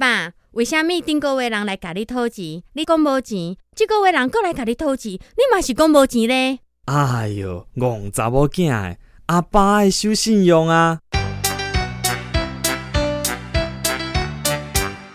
[0.00, 6.60] 爸，为虾米顶个月人来甲你讨钱，你讲无钱，即个月人过来甲你讨钱，你嘛是讲无钱咧？
[6.86, 11.00] 哎哟，戆查某囝诶，阿爸爱守信用啊！